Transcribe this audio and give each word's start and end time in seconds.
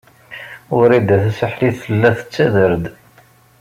Wrida 0.77 1.17
Tasaḥlit 1.23 1.75
tella 1.83 2.09
tettader-d. 2.17 2.83